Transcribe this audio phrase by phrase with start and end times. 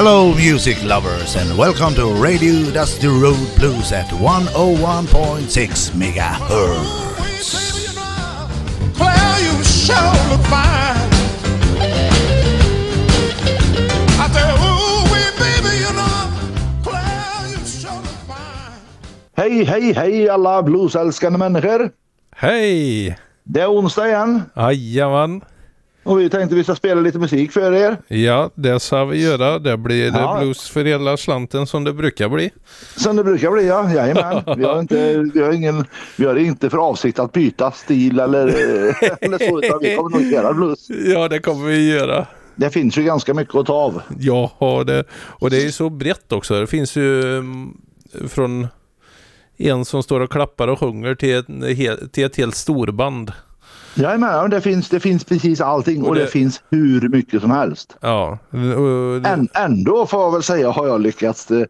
[0.00, 7.50] Hello, music lovers, and welcome to Radio Dusty Road Blues at 101.6 megahertz.
[8.94, 11.10] Claire, you sure look fine.
[14.22, 16.30] I say, ooh, wee, baby, you know,
[16.84, 18.78] Claire, you sure look fine.
[19.34, 21.90] Hej, hej, hej alla bluesälskande människor.
[22.36, 23.18] Hej!
[23.42, 25.42] Det är onsdag igen Jajamän.
[26.08, 27.96] Och vi tänkte vi ska spela lite musik för er.
[28.08, 29.58] Ja, det ska vi göra.
[29.58, 30.38] Det blir Ja.
[30.40, 32.50] blues för hela slanten som det brukar bli.
[32.96, 33.92] Som det brukar bli, ja.
[33.92, 34.42] Jajamän.
[34.56, 35.84] Vi har inte, vi har ingen,
[36.16, 38.46] vi har inte för avsikt att byta stil eller,
[39.24, 40.86] eller så, utan vi kommer nog göra blues.
[40.88, 42.26] Ja, det kommer vi göra.
[42.56, 44.02] Det finns ju ganska mycket att ta av.
[44.58, 45.04] Har det.
[45.12, 46.60] Och det är ju så brett också.
[46.60, 47.76] Det finns ju mm,
[48.28, 48.66] från
[49.56, 53.32] en som står och klappar och sjunger till ett, till ett helt storband.
[53.98, 57.40] Jajamän, ja, det finns, det finns precis allting och Och det, det- finns hur mycket
[57.40, 57.96] som helst.
[58.00, 58.38] Ja.
[58.50, 61.62] det- Än, ändå får jag väl säga har jag lyckats eh,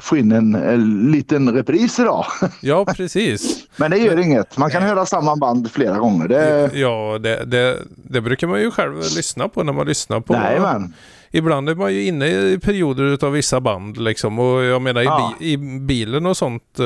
[0.00, 2.24] få in en, en liten repris idag.
[2.60, 3.66] Ja, precis.
[3.76, 4.58] Men det gör inget.
[4.58, 6.28] Man kan höra samma band flera gånger.
[6.28, 7.78] Det, Ja, det, det,
[8.10, 10.34] det brukar man ju själv lyssna på när man lyssnar på.
[10.34, 10.94] Jajamän.
[11.30, 14.38] Ibland är man ju inne i perioder av vissa band liksom.
[14.38, 15.34] Och jag menar i, Ja.
[15.40, 16.78] bi, i bilen och sånt.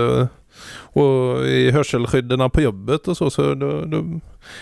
[0.92, 3.30] Och i hörselskydden på jobbet och så.
[3.30, 4.04] Så då, då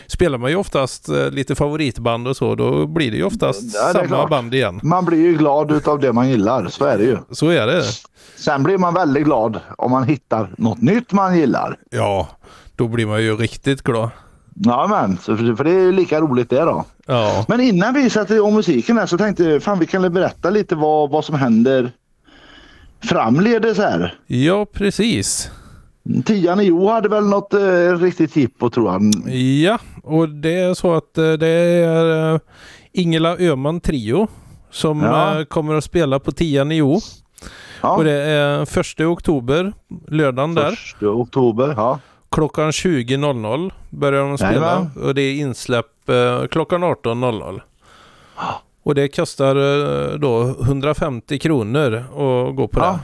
[0.06, 2.54] spelar man ju oftast eh, lite favoritband och så.
[2.54, 4.30] Då blir det ju oftast Ja, det samma klart.
[4.30, 4.80] band igen.
[4.82, 7.18] Man blir ju glad utav det man gillar, så är det ju.
[7.30, 7.82] Så är det.
[8.36, 11.76] Sen blir man väldigt glad om man hittar något nytt man gillar.
[11.90, 12.28] Ja,
[12.76, 14.10] då blir man ju riktigt glad.
[14.54, 16.84] Ja men, för, det är ju lika roligt det då.
[17.06, 20.50] Ja, Men innan vi sätter igång musiken här så tänkte jag, fan vi kan berätta
[20.50, 21.92] lite vad, vad som händer
[23.04, 24.14] framledes här.
[24.26, 25.50] ja precis.
[26.24, 29.12] Tian Jo hade väl något eh, riktigt jippo tror han.
[29.62, 32.40] Ja, och det är så att eh, det är eh,
[32.92, 34.28] Ingela Öhman Trio
[34.70, 35.38] som Ja.
[35.38, 37.00] eh, kommer att spela på Tian i O.
[37.82, 39.72] Ja, Och det är första oktober,
[40.08, 40.70] lördagen där.
[40.70, 41.74] första oktober.
[41.76, 41.98] Ja.
[42.30, 44.52] Klockan 20.00 börjar de spela.
[44.52, 44.90] Jajamän.
[45.02, 47.60] Och det är insläpp eh, klockan 18.00.
[48.82, 52.98] Och det kostar eh, då 150 kronor att gå på Ja.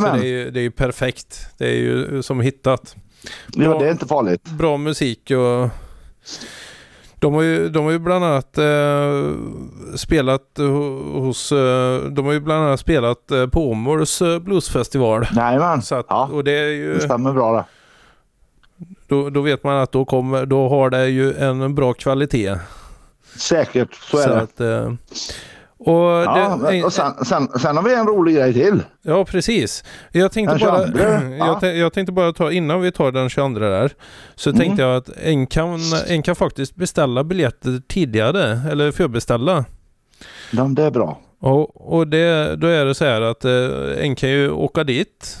[0.00, 1.46] Så det är, ju, det är ju perfekt.
[1.58, 2.96] Det är ju som hittat.
[3.54, 4.44] Ja, det är inte farligt.
[4.44, 5.68] Bra musik och
[7.18, 9.32] de har ju, de har ju bland annat eh,
[9.96, 15.26] spelat ho- hos, eh, de har ju bland annat spelat eh, på Åmåls eh, bluesfestival.
[15.36, 15.82] Jajamän.
[15.82, 17.64] Så Ja, och det är ju, det stämmer bra det.
[19.06, 22.54] då, då vet man att då, kommer, då har det ju en bra kvalitet.
[23.36, 24.40] Säkert, så är det.
[24.40, 24.92] att, eh,
[25.78, 28.82] och Ja, det, och sen, sen, sen har vi en rolig grej till.
[29.02, 29.84] ja, precis.
[30.12, 30.98] Jag tänkte, bara, 22,
[31.38, 31.46] ja.
[31.46, 33.90] jag, tä- jag tänkte bara ta, innan vi tar den 22 där,
[34.34, 34.60] så Mm.
[34.60, 39.64] tänkte jag att en kan, en kan faktiskt beställa biljetter tidigare, eller förbeställa.
[40.50, 41.18] Ja, det är bra.
[41.40, 45.38] Och, och det, då är det så här att eh, en kan ju åka dit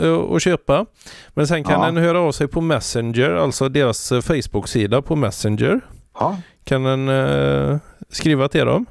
[0.00, 0.86] eh, och köpa.
[1.34, 1.88] Men sen kan Ja.
[1.88, 5.80] en höra av sig på Messenger, alltså deras eh, Facebook-sida på Messenger.
[6.20, 7.76] Ja, Kan en eh,
[8.10, 8.86] skriva till dem.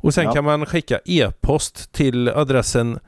[0.00, 0.32] Och sen Ja.
[0.32, 2.98] kan man skicka e-post till adressen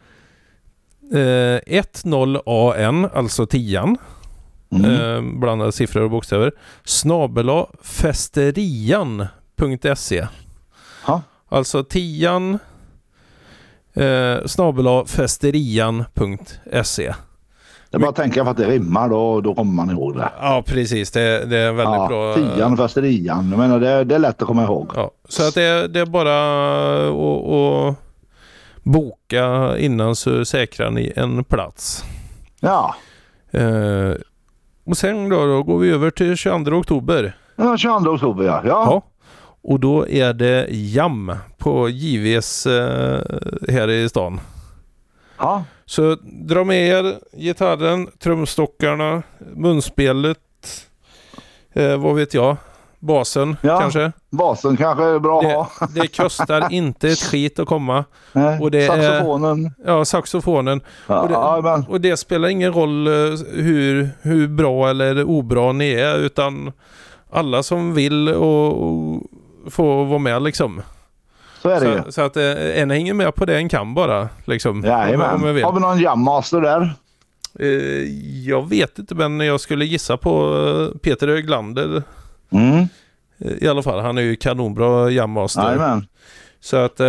[1.12, 3.96] eh, 10an, alltså 10
[4.72, 4.90] mm.
[4.90, 6.52] eh, blandade siffror och bokstäver,
[6.84, 9.26] snabela festerian.se.
[11.48, 12.58] Alltså tian
[13.94, 16.04] eh, snabela festerian.se.
[17.92, 20.28] Det är bara att tänka på att det rimmar, då, då kommer man ihåg det.
[20.40, 21.10] Ja, precis.
[21.10, 22.34] Det, det är väldigt Ja, bra.
[22.34, 23.48] tian och festerian.
[23.50, 24.90] Jag menar, det, det är lätt att komma ihåg.
[24.96, 27.96] Ja, så att det, det är bara att,
[28.82, 32.04] boka innan så säkrar ni en plats.
[32.60, 32.94] Ja,
[33.54, 34.12] Eh,
[34.86, 37.36] och sen då, då går vi över till 22 oktober.
[37.56, 38.60] den 22 oktober ja.
[38.64, 38.84] ja.
[38.90, 39.02] Ja.
[39.62, 43.20] Och då är det jam på JVs eh,
[43.68, 44.40] här i stan.
[45.38, 45.64] ja.
[45.92, 46.16] Så
[46.48, 49.22] dra med er gitarren, trumstockarna,
[49.56, 50.38] munspelet,
[51.72, 52.56] eh, vad vet jag,
[52.98, 53.80] basen Ja.
[53.80, 54.12] kanske.
[54.30, 55.68] Basen kanske är bra att Det, ha.
[55.94, 58.04] det kostar inte ett skit att komma.
[58.32, 59.70] Nej, och det är- Saxofonen.
[59.86, 60.80] Ja, saxofonen.
[61.06, 63.12] Ja, och, det, ja, och det spelar ingen roll eh,
[63.52, 66.72] hur, hur bra eller obra ni är utan
[67.30, 69.22] alla som vill och, och
[69.72, 70.82] få vara med liksom.
[71.62, 72.02] Så är det ju.
[72.04, 74.28] Så, så att eh, en hänger med på det en kan bara.
[74.44, 75.62] Liksom, om, om jag Jajamän.
[75.62, 76.94] Har vi någon jammaster där?
[77.58, 77.68] Eh,
[78.48, 80.56] jag vet inte men jag skulle gissa på
[80.94, 82.02] eh, Peter Höglander
[82.54, 82.86] Mm.
[83.38, 84.00] i alla fall.
[84.00, 85.62] Han är ju kanonbra jammaster.
[85.62, 86.06] Jajamän.
[86.60, 87.00] Så att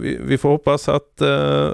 [0.00, 1.22] vi, får hoppas att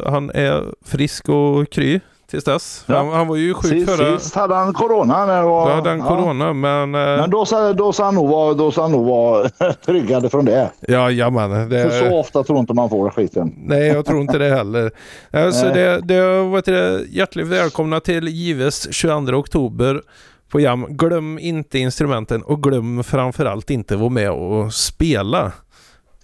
[0.06, 2.84] han är frisk och kry tills dess.
[2.86, 2.96] Ja.
[2.96, 4.19] Han, han var ju sjuk Sist, förra...
[4.19, 5.26] sist hade han corona.
[5.26, 6.08] När det var, Då hade han ja.
[6.08, 6.94] corona, men...
[6.94, 9.48] eh, Men då ska, då ska han nog vara, nog vara
[9.86, 10.70] tryggad från det.
[10.80, 11.69] Ja, jamen.
[11.69, 13.54] Det, För så ofta tror inte man får skiten.
[13.56, 14.90] Nej, jag tror inte det heller.
[15.30, 16.14] Alltså, det, det,
[16.56, 20.02] heter det, hjärtligt välkomna till Gives 22 oktober
[20.48, 20.86] på Jam.
[20.90, 25.52] Glöm inte instrumenten och glöm framförallt inte vara med och spela.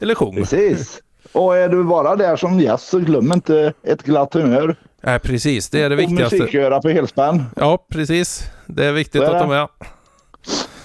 [0.00, 0.34] Eller sjung.
[0.34, 1.00] Precis.
[1.32, 4.76] Och är du bara där som gäst så glöm inte ett glatt humör.
[5.06, 5.70] Nej, precis.
[5.70, 6.36] Det är det Och viktigaste.
[6.36, 7.42] musikgöra på helspänn.
[7.56, 8.42] Ja, precis.
[8.66, 9.48] Det är viktigt Så är att ta det.
[9.48, 9.68] med.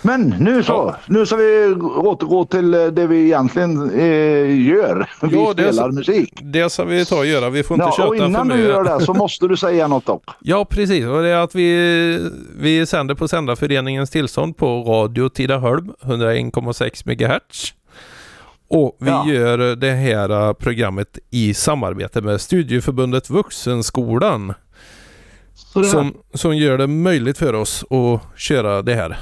[0.01, 0.95] Men nu så.
[1.07, 5.09] Nu ska vi återgå till eh, det vi egentligen eh, gör.
[5.21, 6.39] Vi Ja, det är spelar så- musik.
[6.41, 7.49] Det ska vi ta och göra.
[7.49, 8.69] Vi får inte Ja, köta och för innan du mycket.
[8.69, 10.23] gör det så måste du säga något dock.
[10.39, 11.05] Ja, precis.
[11.05, 12.29] Och det är att vi,
[12.59, 17.73] vi sänder på Sändarföreningens tillstånd på Radio Tidaholm 101,6 MHz.
[18.69, 19.27] Och vi Ja.
[19.27, 24.53] gör det här programmet i samarbete med Studieförbundet Vuxenskolan.
[25.53, 29.19] Så det, Som, som gör det möjligt för oss att köra det här.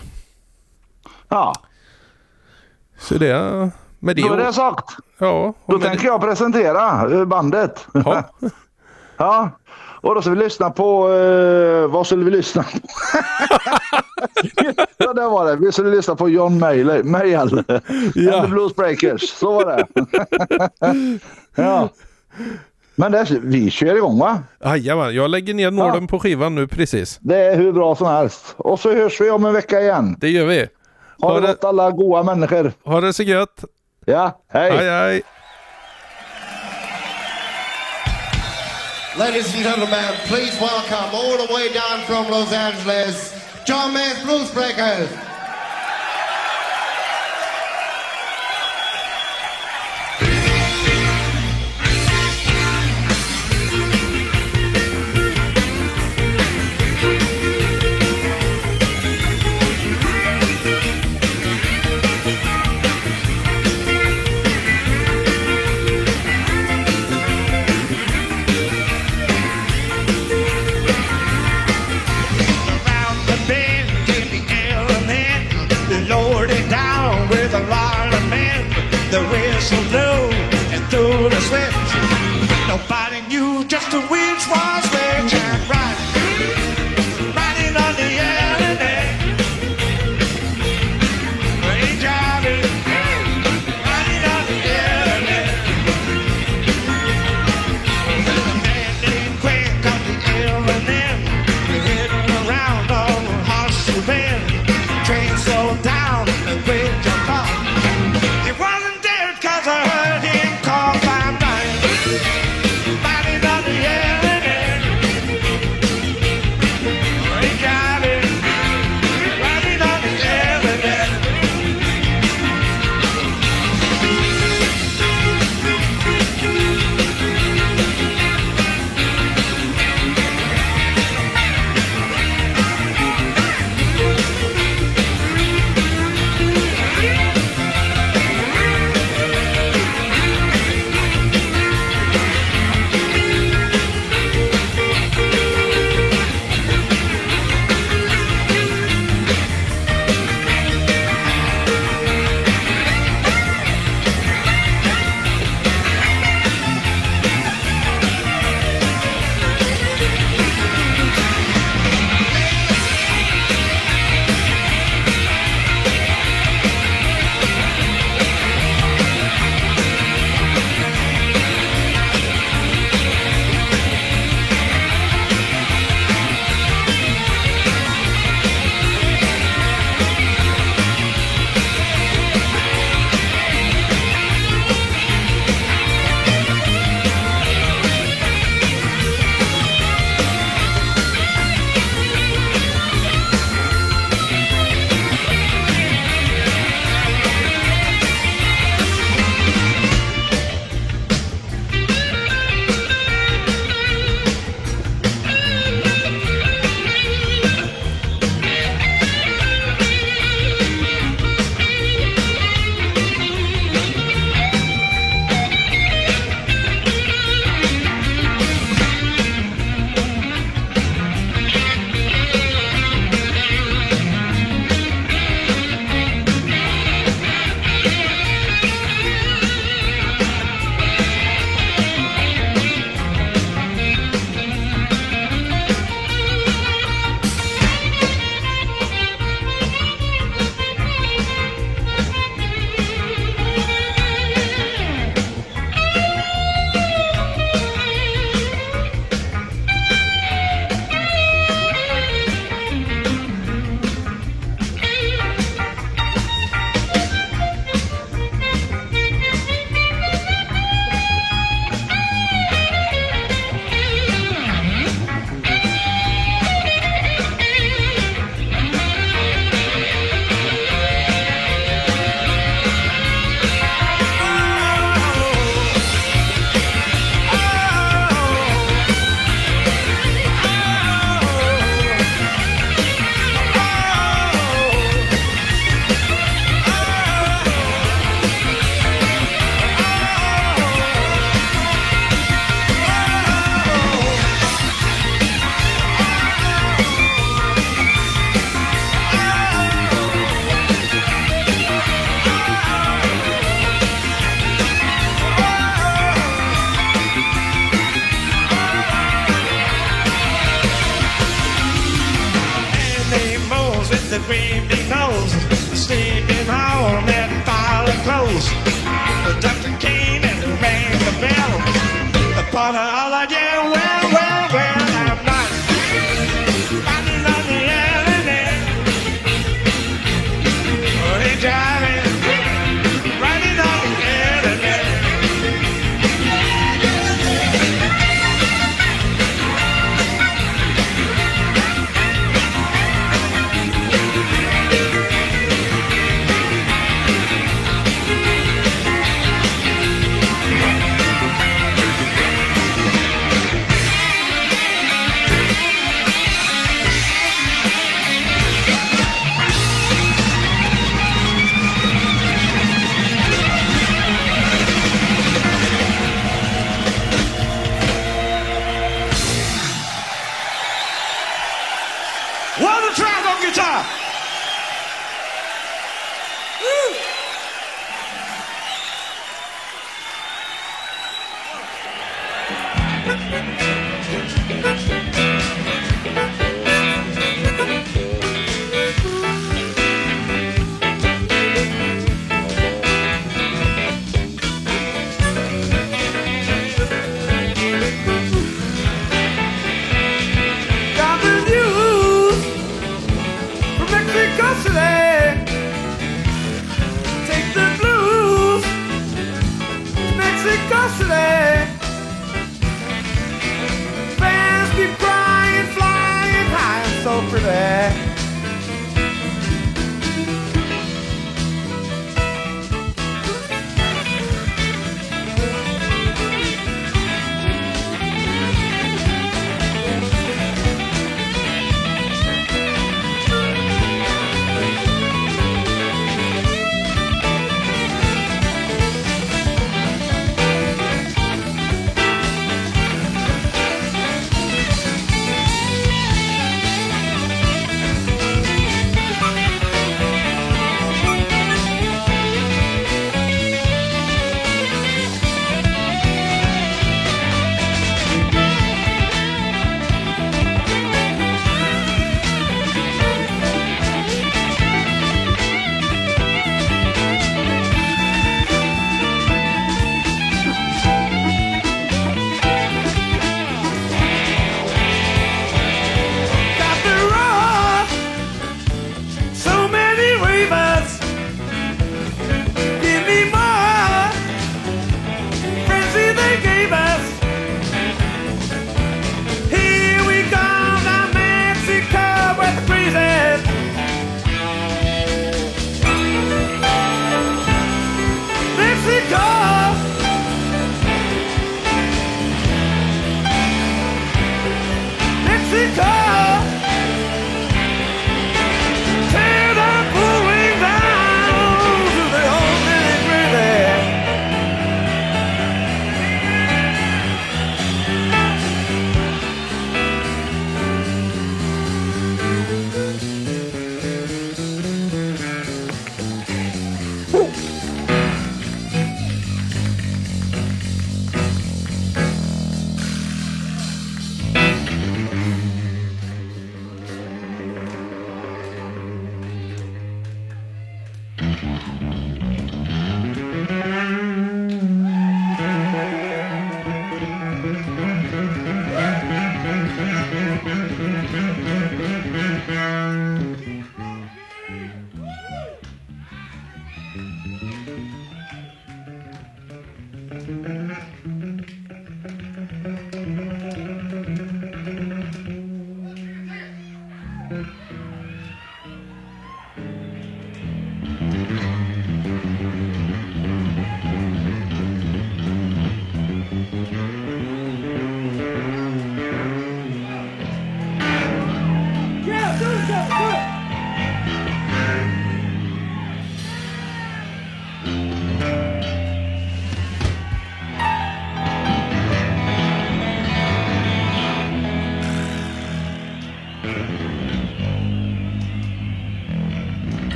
[1.29, 1.53] ja,
[2.99, 4.21] Så det med det.
[4.21, 4.85] då är det sagt.
[5.17, 7.87] ja, Då tänker jag presentera eh, bandet.
[7.93, 8.23] det, ja,
[9.17, 9.49] Ja,
[10.01, 11.13] och då ska vi lyssna på...
[11.13, 12.77] Eh, vad skulle vi lyssna på?
[14.97, 15.55] ja, det var det.
[15.55, 17.03] Vi skulle lyssna på John Mayall.
[17.03, 17.63] Mayall.
[18.15, 18.35] Ja.
[18.35, 19.29] And the Blues Breakers.
[19.29, 19.85] Så var det.
[21.55, 21.89] ja.
[22.95, 24.39] Men det, vi kör igång va?
[24.65, 27.17] Jajamän, jag lägger ner nålen på skivan nu precis.
[27.21, 28.53] Det är hur bra som helst.
[28.57, 30.15] Och så hörs vi om en vecka igen.
[30.19, 30.67] Det gör vi.
[31.21, 32.73] Ha Ha det, gott alla goa människor.
[32.83, 33.63] ha det så gött.
[34.05, 34.71] Ja, hej.
[34.71, 35.21] Hej hej.
[39.17, 43.33] Ladies and gentlemen, please welcome all the way down from Los Angeles,
[43.65, 45.09] John May's Blues Breakers.
[79.09, 80.35] The whistle blew
[80.75, 81.89] and through the switch.
[82.67, 85.76] Nobody knew just which was which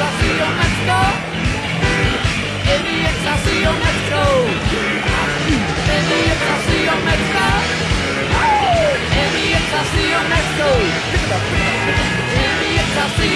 [0.00, 0.98] así honesto,
[2.74, 4.22] el día es así honesto,
[5.96, 7.44] el día es así honesto,
[9.22, 10.06] el día es así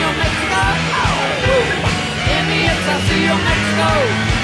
[0.04, 0.52] honesto,
[2.30, 4.41] el día es así honesto.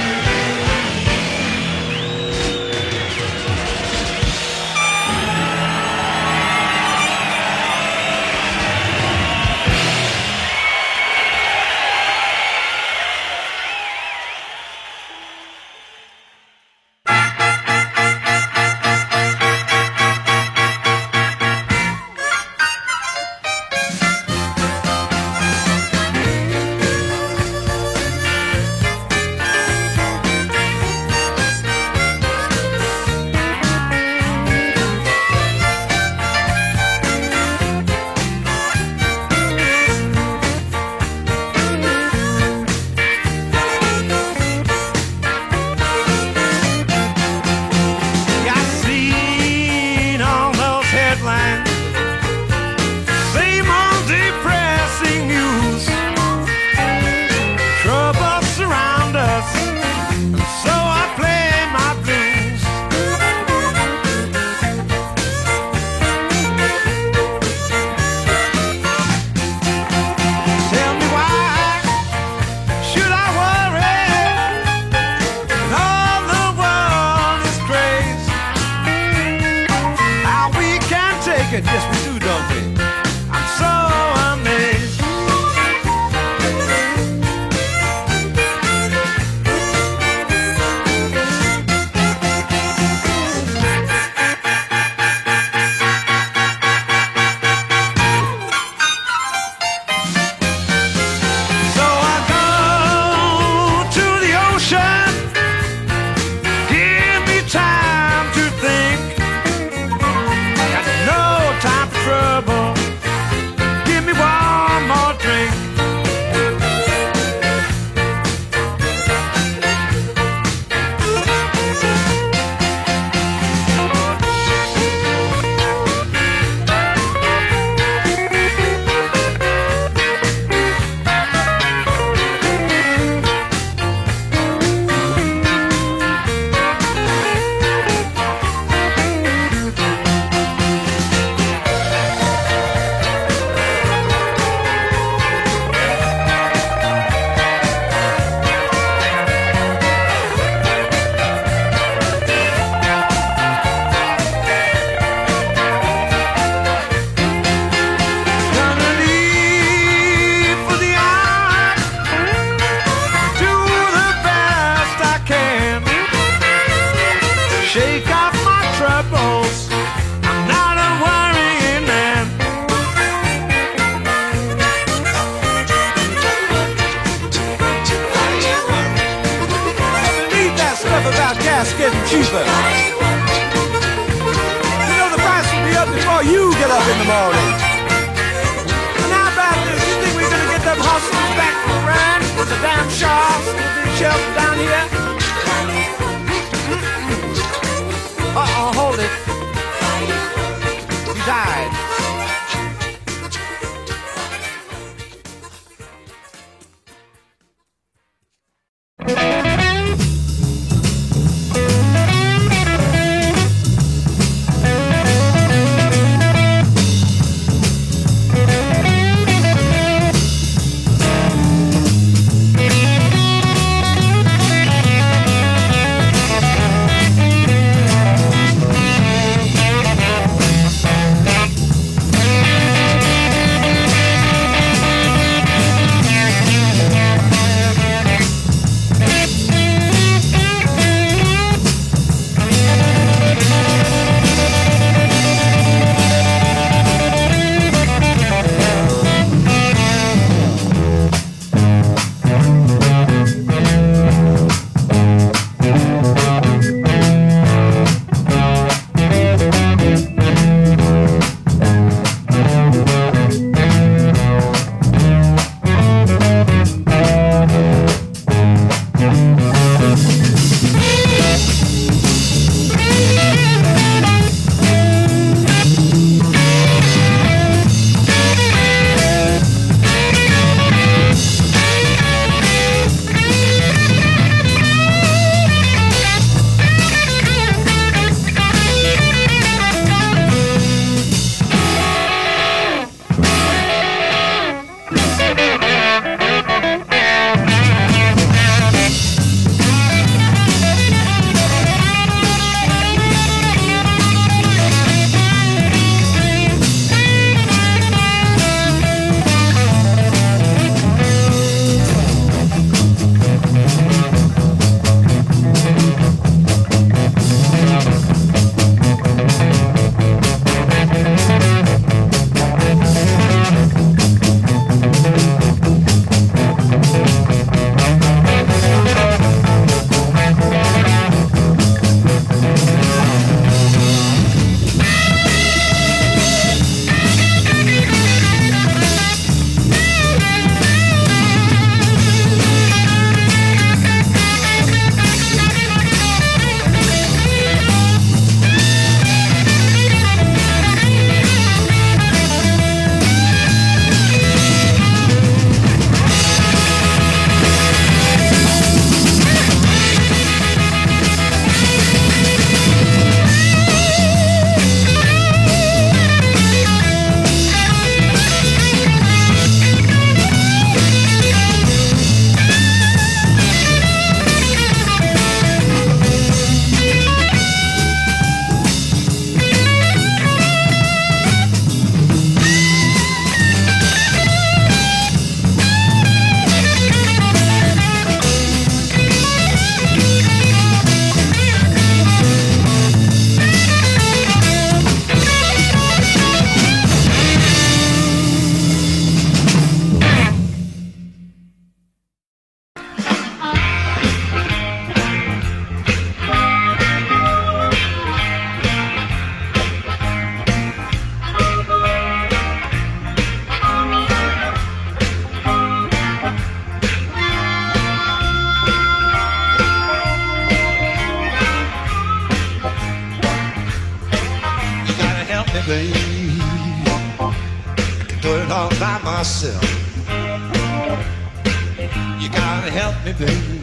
[432.79, 433.59] Help me, baby.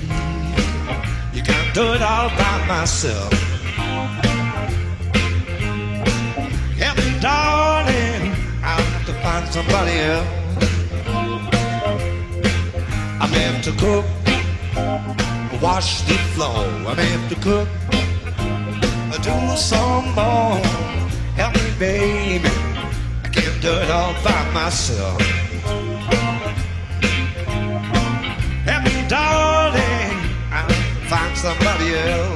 [1.35, 3.31] You can't do it all by myself.
[6.83, 8.23] Help me, darling.
[8.69, 10.31] I'll have to find somebody else.
[13.23, 14.05] I may have to cook,
[15.61, 16.65] wash the floor.
[16.89, 17.69] I may have to cook,
[19.27, 20.59] do some more.
[21.39, 22.51] Help me, baby.
[23.23, 25.44] I can't do it all by myself.
[29.07, 30.17] Darling.
[30.51, 30.69] I'll
[31.09, 32.34] find somebody else.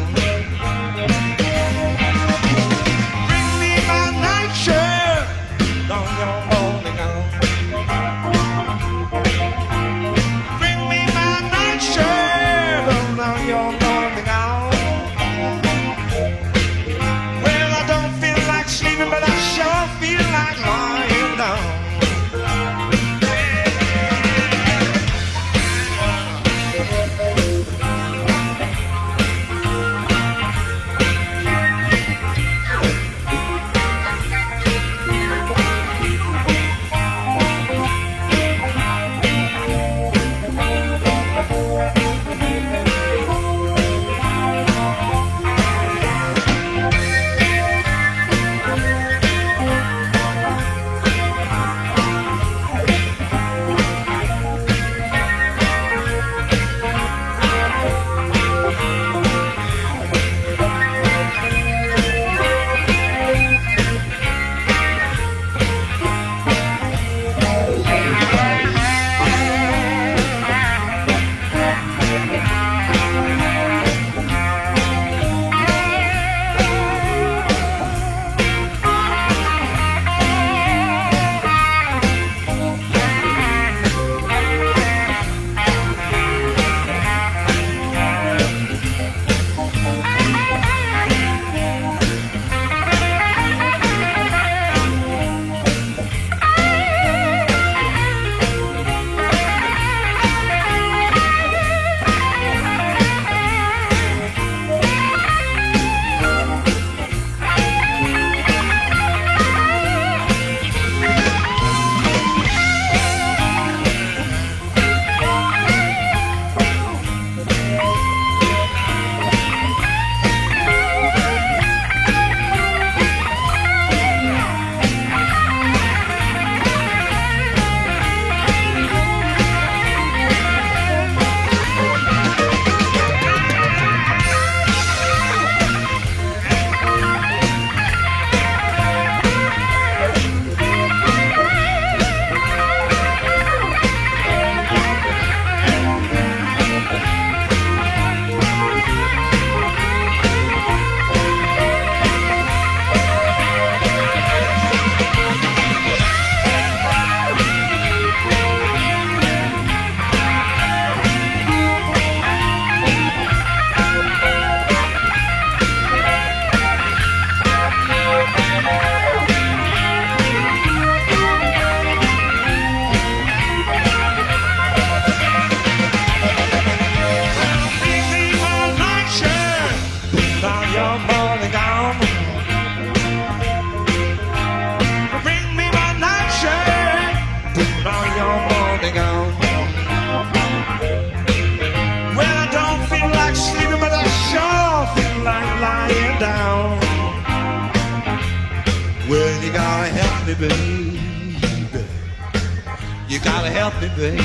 [203.20, 204.22] You gotta help me, baby.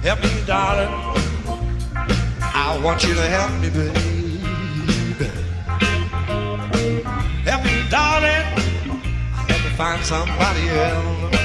[0.00, 0.94] Help me, darling.
[2.40, 4.38] I want you to help me, baby.
[7.44, 8.46] Help me, darling.
[9.48, 11.39] Help me find somebody else.